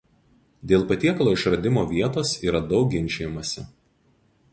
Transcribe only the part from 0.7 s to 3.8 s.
patiekalo išradimo vietos yra daug ginčijamasi.